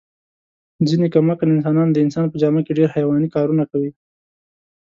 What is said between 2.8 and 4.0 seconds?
حیواني کارونه کوي.